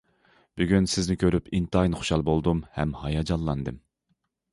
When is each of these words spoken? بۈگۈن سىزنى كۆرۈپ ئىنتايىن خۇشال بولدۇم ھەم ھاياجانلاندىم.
بۈگۈن 0.59 0.87
سىزنى 0.93 1.17
كۆرۈپ 1.23 1.51
ئىنتايىن 1.57 1.97
خۇشال 1.99 2.23
بولدۇم 2.31 2.63
ھەم 2.79 2.95
ھاياجانلاندىم. 3.03 3.79